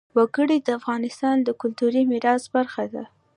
وګړي 0.17 0.57
د 0.61 0.67
افغانستان 0.79 1.35
د 1.43 1.49
کلتوري 1.61 2.03
میراث 2.11 2.43
برخه 2.55 2.85
ده. 2.93 3.03